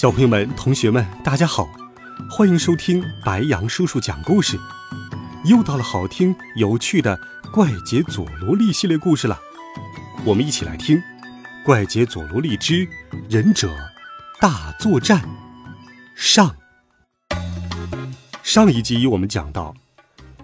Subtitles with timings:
[0.00, 1.68] 小朋友们、同学们，大家好，
[2.30, 4.58] 欢迎收听白羊叔叔讲故事。
[5.44, 7.14] 又到了好听有趣的
[7.50, 9.38] 《怪杰佐罗利》系列故事了，
[10.24, 10.96] 我们一起来听
[11.66, 12.88] 《怪杰佐罗利之
[13.28, 13.76] 忍者
[14.40, 15.20] 大作战》
[16.14, 16.56] 上。
[18.42, 19.74] 上一集我们讲到，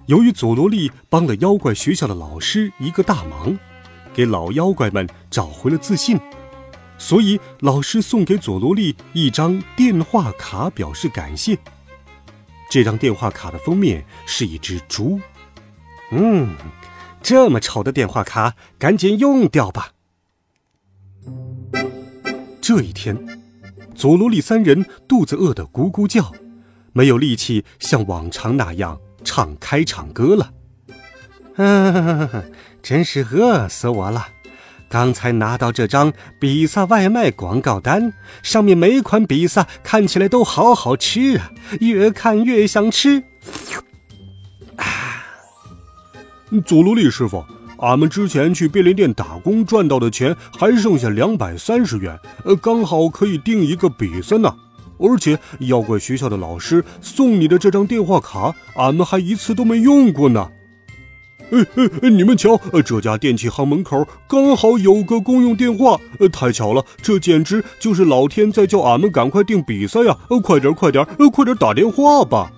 [0.05, 3.59] 由于佐罗利帮了妖怪学校的老师一个大忙，
[4.13, 6.21] 给老妖怪们找回了自信。
[6.99, 11.59] 所以，老师送给佐罗利一张电话卡，表示感谢。
[12.71, 15.21] 这张电话卡的封面是一只猪。
[16.11, 16.57] 嗯，
[17.23, 19.93] 这么丑的电话卡，赶紧用掉吧。
[22.61, 23.17] 这一天，
[23.95, 26.33] 佐罗利三人肚子饿得咕咕叫，
[26.93, 30.53] 没有力气像往常那样唱开场歌了。
[31.57, 32.53] 嗯，
[32.83, 34.29] 真是饿死我了。
[34.97, 43.23] 刚才拿到这张比萨外卖广告单，上面每款比萨看起来都好好吃啊，越看越想吃。
[44.77, 45.23] 啊，
[46.65, 47.45] 佐罗利师傅，
[47.81, 54.51] 俺们之前去便利店打工赚到的钱还剩下两百三十元，呃，刚好可以订一个比萨呢。
[54.99, 60.51] 而且妖怪学校的老师送你的这张电话卡，俺们还一次都没用过呢。
[61.53, 61.65] 哎
[62.03, 62.11] 哎！
[62.11, 66.01] 你们瞧，这家电器行门口刚好有个公用电话，
[66.33, 66.85] 太巧了！
[67.01, 70.17] 这简直就是老天在叫俺们赶快订比赛呀！
[70.43, 72.53] 快点，快点，快点打电话吧！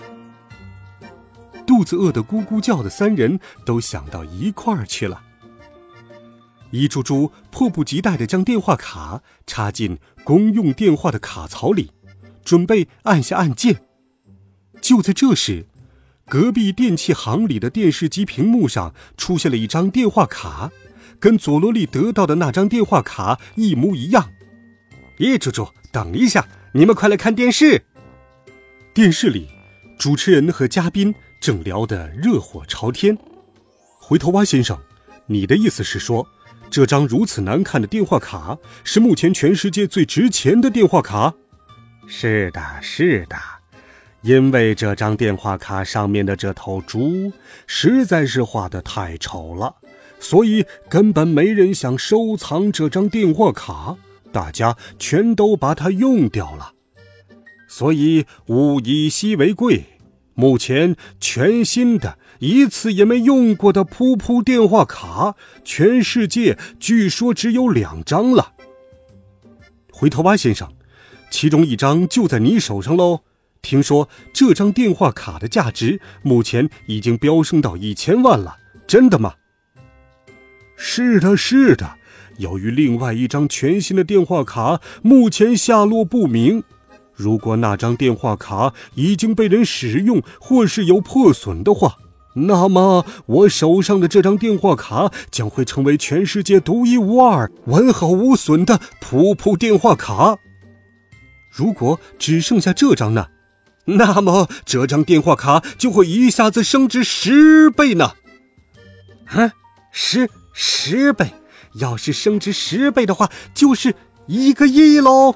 [1.67, 5.21] 肚子饿得咕咕叫的三人都想到一块儿去了。
[6.71, 11.91] 一猪猪迫不及待地将电话卡插进公用电话的卡槽里，
[12.43, 13.81] 准备按下按键。
[14.81, 15.67] 就在这时，
[16.29, 20.71] 隔壁电器行里的电视机屏幕上出现了一张电话卡，
[21.19, 24.31] 跟佐罗利得到的那张电话卡一模一样。
[25.19, 27.83] 咦，猪猪，等一下，你们快来看电视！
[28.93, 29.49] 电视里，
[29.99, 33.17] 主持人和嘉宾正聊得热火朝天。
[33.99, 34.79] 回头蛙先生，
[35.27, 36.29] 你的意思是说，
[36.71, 41.35] 这张如此难看的电话卡是目前全世界最值钱的电话卡？
[42.07, 43.58] 是的，是的。
[44.23, 47.33] 因为这张电话卡上面的这头猪
[47.67, 49.77] 实在是画的太丑了，
[50.19, 53.97] 所以根本没人想收藏这张电话卡，
[54.33, 56.73] 大家全都把它用掉了。
[57.69, 59.85] 所以物以稀为贵，
[60.35, 68.55] 目前全新的、一次也没用过的噗噗电话卡，全世界据说只有两张了。
[69.93, 70.73] 回头蛙先生，
[71.31, 73.21] 其中一张就在你手上喽。
[73.63, 79.35] 听说这张电话卡的价值目前已经飙升到一千万了，真的吗？
[80.77, 81.97] 是的，是的。
[82.39, 86.63] 由于另外一张全新的电话卡目前下落不明，
[87.13, 91.97] 如果那张电话卡已经被人使用或是有破损的话，
[92.35, 100.39] 那么我手上的这张电话卡将会成为全世界独一无二、完好无损的噗噗电话卡。
[101.51, 103.27] 如果只剩下这张呢？
[103.97, 108.13] 那么这张电话卡就会一下子升值十倍呢？
[109.27, 109.53] 啊，
[109.91, 111.33] 十十倍！
[111.75, 113.95] 要是升值十倍的话，就是
[114.27, 115.35] 一个亿喽！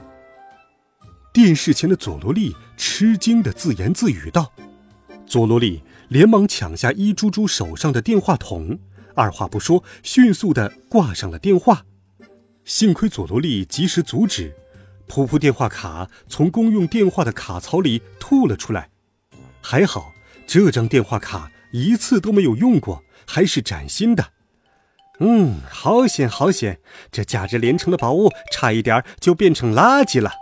[1.32, 4.52] 电视前的佐罗利吃惊的自言自语道。
[5.26, 8.78] 佐罗利连忙抢下一猪猪手上的电话筒，
[9.14, 11.84] 二话不说，迅速的挂上了电话。
[12.64, 14.54] 幸亏佐罗利及时阻止。
[15.12, 18.88] 噗噗电话卡从公用电话的卡槽里吐了出来，
[19.60, 20.14] 还好
[20.46, 24.28] 这张电话卡一次都没有用过，还是崭新的。
[25.20, 30.32] 嗯，好险好险，这价值连城的宝物差一点就变成垃圾了。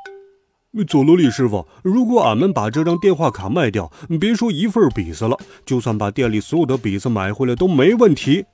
[0.87, 3.91] 佐罗利师傅，如果俺们把这张电话卡卖掉，
[4.21, 5.37] 别说一份比萨了，
[5.67, 8.45] 就算把店里所有的比萨买回来都没问题。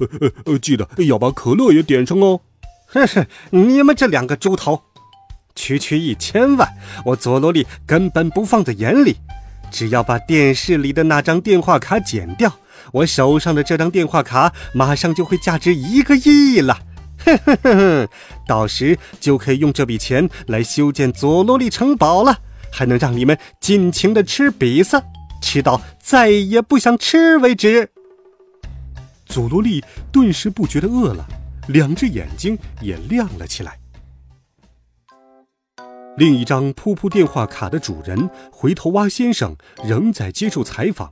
[0.00, 2.40] 呃呃呃，记得要把可乐也点上哦。
[2.86, 4.82] 哼哼，你们这两个猪头！
[5.56, 6.68] 区区一千万，
[7.04, 9.16] 我佐罗利根本不放在眼里。
[9.72, 12.60] 只要把电视里的那张电话卡剪掉，
[12.92, 16.78] 我手上的这张电话卡马上就会价值一个亿了。
[17.24, 18.08] 哼哼哼，
[18.46, 22.38] 到时就可以用这笔钱来修建佐罗利城堡了，
[22.70, 25.02] 还能让你们尽情的吃比萨，
[25.42, 27.90] 吃到再也不想吃为止。
[29.26, 31.26] 佐罗利顿时不觉得饿了，
[31.66, 33.76] 两只眼睛也亮了起来。
[36.16, 39.54] 另一张噗噗电话卡的主人回头蛙先生
[39.84, 41.10] 仍在接受采访。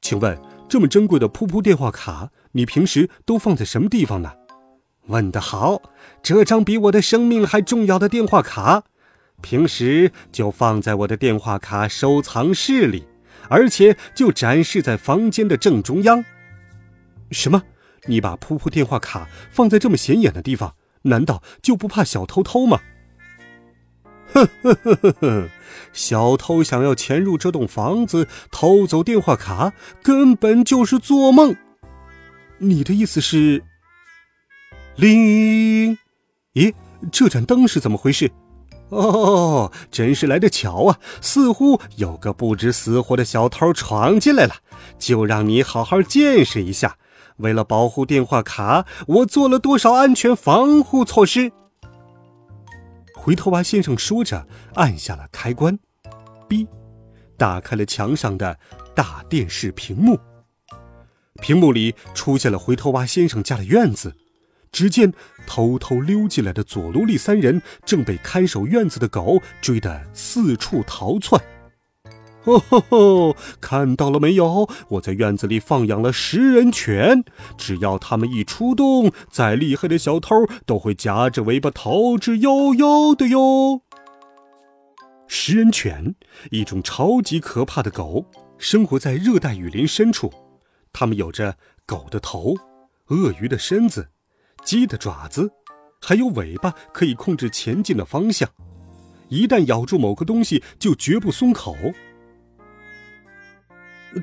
[0.00, 4.32] 请问，这么珍贵的噗噗电话卡，你平时都放在什么地方呢？
[5.08, 5.82] 问得好，
[6.22, 8.84] 这张比我的生命还重要的电话卡，
[9.42, 13.04] 平时就放在我的电话卡收藏室里，
[13.50, 16.24] 而且就展示在房间的正中央。
[17.30, 17.62] 什么？
[18.06, 22.80] 你把噗噗电话卡放在这么显眼的地方，难道就不怕小偷偷吗？
[24.36, 25.48] 呵呵呵呵呵，
[25.94, 29.72] 小偷想要潜入这栋房子偷走电话卡，
[30.02, 31.56] 根本就是做梦。
[32.58, 33.64] 你的意思是？
[34.96, 35.96] 铃，
[36.52, 36.74] 咦，
[37.10, 38.30] 这盏灯是怎么回事？
[38.90, 40.98] 哦，真是来得巧啊！
[41.20, 44.56] 似乎有个不知死活的小偷闯进来了，
[44.98, 46.96] 就让你好好见识一下。
[47.38, 51.52] 为了保护电话卡，我做了多少安全防护措施？
[53.26, 55.76] 回头蛙先生说着，按下了开关
[56.46, 56.64] ，B，
[57.36, 58.56] 打开了墙上的
[58.94, 60.16] 大电视屏幕。
[61.40, 64.14] 屏幕里出现了回头蛙先生家的院子。
[64.70, 65.12] 只见
[65.44, 71.42] 偷偷溜进来的佐罗利三人正被看守院子的狗追得四处逃窜。
[72.46, 73.36] 哦吼吼！
[73.60, 74.68] 看到了没有？
[74.88, 77.24] 我在院子里放养了食人犬，
[77.58, 80.34] 只要他们一出动，再厉害的小偷
[80.64, 83.82] 都会夹着尾巴逃之夭夭的哟。
[85.26, 86.14] 食人犬，
[86.50, 88.24] 一种超级可怕的狗，
[88.58, 90.32] 生活在热带雨林深处。
[90.92, 92.54] 它们有着狗的头，
[93.08, 94.08] 鳄鱼的身子，
[94.64, 95.50] 鸡的爪子，
[96.00, 98.48] 还有尾巴，可以控制前进的方向。
[99.28, 101.74] 一旦咬住某个东西，就绝不松口。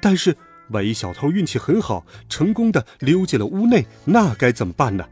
[0.01, 0.35] 但是，
[0.69, 5.05] 万一小偷运气很好，成功的溜进了屋内，那该怎么办呢？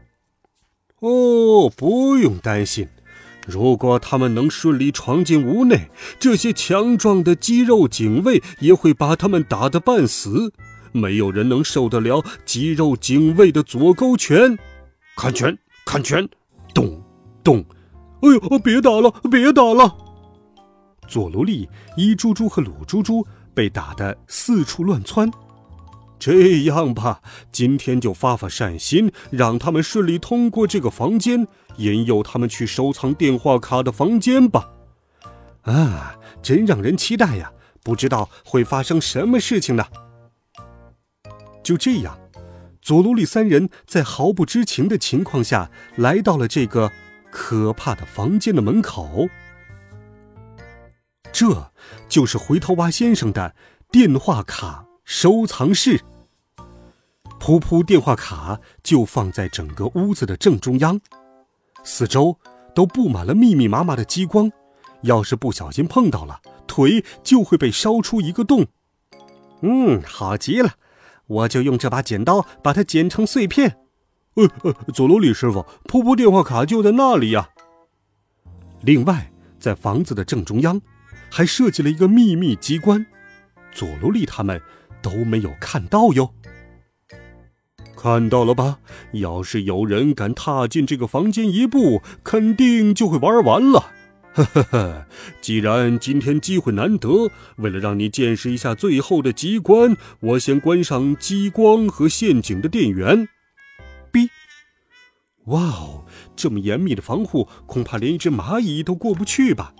[1.00, 2.88] 哦，不用担心，
[3.46, 10.52] 如果他们能顺利闯进屋内，这些强壮的肌肉警卫也会把他们打得半死。
[10.92, 14.58] 没有人能受得了肌肉警卫的左勾拳。
[15.16, 16.28] 看拳，看拳，
[16.74, 17.02] 咚，
[17.42, 17.64] 咚！
[18.20, 19.96] 哎呦，别打了，别打了！
[21.08, 23.26] 佐罗利、伊猪猪和鲁猪猪。
[23.54, 25.30] 被打得四处乱窜，
[26.18, 27.20] 这样吧，
[27.50, 31.46] 今天就发发善心，让他们顺利通过这个房间，
[31.76, 34.70] 引诱他们去收藏电话卡的房间吧。
[35.62, 37.52] 啊，真让人期待呀！
[37.84, 39.84] 不知道会发生什么事情呢？
[41.64, 42.16] 就这样，
[42.80, 46.90] 佐罗利三人在毫不知情的情况下来到了这个
[47.30, 49.28] 可怕的房间的门口。
[51.32, 51.72] 这
[52.08, 53.54] 就是回头蛙先生的
[53.90, 56.00] 电话卡收藏室。
[57.40, 61.00] 噗噗电话卡就放在整个屋子的正中央，
[61.82, 62.38] 四周
[62.74, 64.52] 都布满了密密麻麻的激光，
[65.02, 68.66] 要是不小心碰到了，腿就会被烧出一个洞。
[69.62, 70.74] 嗯，好极了，
[71.26, 73.78] 我就用这把剪刀把它剪成碎片。
[74.34, 77.50] 呃呃，佐罗里师傅，噗噗电话卡就在那里呀。
[78.82, 80.80] 另外，在房子的正中央。
[81.34, 83.06] 还设计了一个秘密机关，
[83.72, 84.60] 佐罗利他们
[85.00, 86.34] 都没有看到哟。
[87.96, 88.80] 看到了吧？
[89.12, 93.92] 要是有人敢踏进这个房间一步，肯定就会玩完了。
[94.34, 95.06] 呵呵呵，
[95.40, 103.26] 既然今天机会难得，为了让你见识一下最后的机关，我先关上激光和陷阱的电源。
[104.12, 104.28] 哔。
[105.46, 106.04] 哇哦，
[106.36, 109.72] 这么严密的防护，恐怕连一只蚂蚁都过不去吧？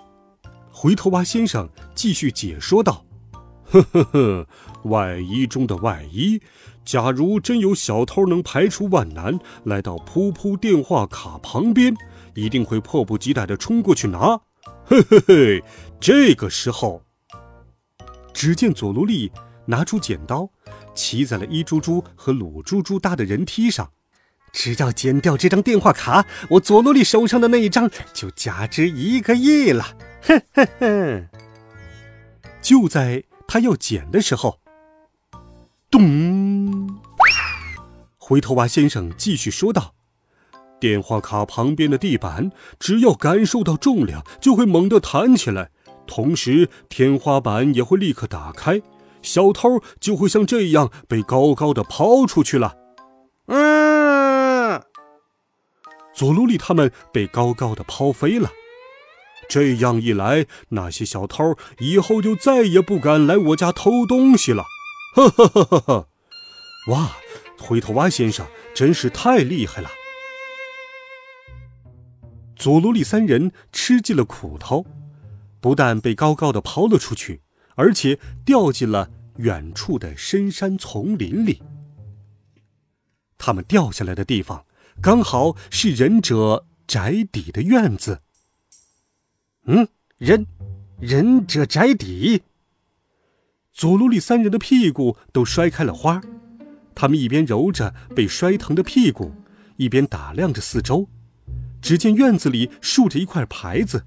[0.83, 3.05] 回头蛙先生继续解说道
[3.71, 4.47] ：“呵呵呵，
[4.83, 6.41] 外衣中的外衣，
[6.83, 11.95] 假如真有小偷能排除万难来到噗噗电话卡旁边，
[12.35, 14.41] 一定会迫不及待地冲过去拿。
[14.83, 15.63] 嘿嘿嘿，
[16.01, 17.01] 这个时候，
[18.33, 19.31] 只见佐罗利
[19.65, 20.49] 拿出剪刀，
[20.93, 23.89] 骑在了一猪猪和鲁猪猪搭的人梯上，
[24.51, 29.85] 只要剪掉这张电话卡，我佐罗利手上的那一张就价值一个亿了。”
[30.25, 31.27] 哼哼哼！
[32.61, 34.59] 就在他要捡的时候，
[35.91, 36.99] 咚！
[38.17, 39.93] 回头蛙先生继续说道
[40.79, 45.71] ：“电话卡旁边的地板，只要感受到重量，就会猛地弹起来，
[46.07, 48.81] 同时天花板也会立刻打开，
[49.21, 52.77] 小偷就会像这样被高高的抛出去了。”
[53.47, 54.81] 嗯，
[56.15, 58.49] 佐罗利他们被高高的抛飞了。
[59.49, 64.65] 这样一来，那些小偷以后就再也不敢来我家偷东西了。
[65.15, 66.07] 呵呵呵呵呵！
[66.87, 67.11] 哇，
[67.59, 69.89] 灰头蛙先生真是太厉害了！
[72.55, 74.85] 佐罗利三人吃尽了苦头，
[75.61, 77.41] 不但被高高的抛了出去，
[77.75, 81.61] 而且掉进了远处的深山丛林里。
[83.37, 84.65] 他们掉下来的地方，
[85.01, 88.21] 刚好是忍者宅邸的院子。
[89.65, 90.45] 嗯，忍
[90.99, 92.41] 忍者宅邸。
[93.71, 96.21] 佐罗利三人的屁股都摔开了花，
[96.93, 99.31] 他们一边揉着被摔疼的屁股，
[99.77, 101.07] 一边打量着四周。
[101.81, 104.03] 只见院子里竖着一块牌子，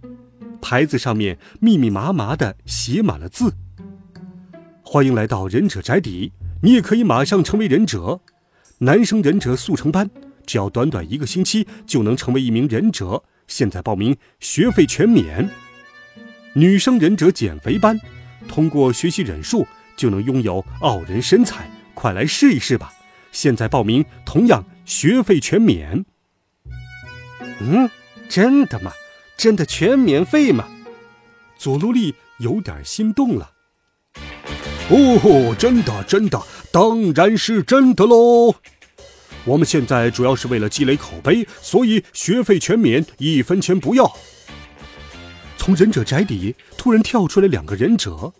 [0.61, 3.55] 牌子上面密密麻麻的写满了字
[4.85, 6.33] ：“欢迎来到忍者宅邸，
[6.63, 8.21] 你也可以马上成为忍者。
[8.79, 10.11] 男生忍者速成班，
[10.45, 13.25] 只要短短一个星期就能成为一名忍者。
[13.47, 15.49] 现在报名，学费全免。
[16.55, 17.99] 女生忍者减肥班，
[18.49, 22.93] 通过学习忍术就能拥有傲人身材，快来试一试吧！
[23.33, 26.05] 现在报名，同样学费全免。”
[27.61, 27.91] 嗯，
[28.29, 28.93] 真的吗？
[29.37, 30.67] 真的全免费吗？
[31.59, 33.53] 佐罗利有点心动了。
[34.89, 36.41] 哦，真的，真的，
[36.73, 38.55] 当然是真的喽！
[39.47, 44.13] 我们现在主要是为了积累口碑，所以学费全免，一分钱不要。
[45.57, 48.33] 从忍者宅邸突然跳出来两个忍者。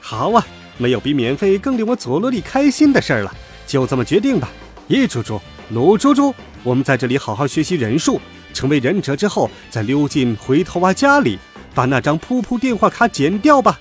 [0.00, 0.44] 好啊，
[0.78, 3.32] 没有比免费更令我佐罗利开心的事儿了，
[3.64, 4.50] 就这么决定吧。
[4.88, 5.40] 叶猪猪，
[5.70, 6.34] 鲁猪猪。
[6.64, 8.20] 我们在这里好好学习忍术，
[8.52, 11.38] 成为忍者之后，再溜进回头蛙家里，
[11.72, 13.78] 把那张噗噗电话卡剪掉吧。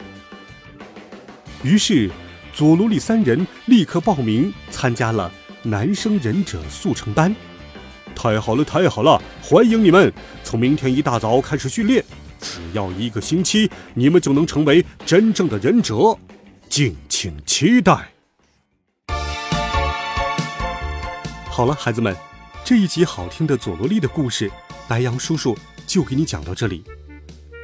[1.63, 2.09] 于是，
[2.53, 5.31] 佐罗利三人立刻报名参加了
[5.63, 7.35] 男生忍者速成班。
[8.15, 9.21] 太好了，太好了！
[9.41, 10.11] 欢迎你们！
[10.43, 12.03] 从明天一大早开始训练，
[12.39, 16.17] 只要一个星期，你们就能成为真正的忍者。
[16.67, 18.11] 敬请期待。
[21.45, 22.15] 好了，孩子们。
[22.63, 24.49] 这一集好听的佐罗利的故事，
[24.87, 26.83] 白羊叔叔就给你讲到这里。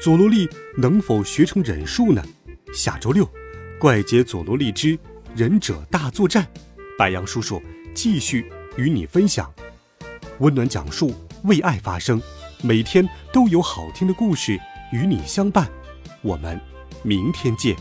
[0.01, 2.23] 佐罗利能否学成忍术呢？
[2.73, 3.27] 下周六，
[3.79, 4.97] 怪杰佐罗利之
[5.35, 6.45] 忍者大作战，
[6.97, 7.61] 白羊叔叔
[7.97, 9.51] 继续与你分享。
[10.37, 11.11] 温暖讲述，
[11.45, 12.21] 为爱发声，
[12.61, 14.59] 每天都有好听的故事
[14.91, 15.67] 与你相伴。
[16.21, 16.61] 我们
[17.01, 17.75] 明天见，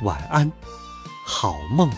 [0.00, 0.50] 晚安，
[1.26, 1.90] 好梦。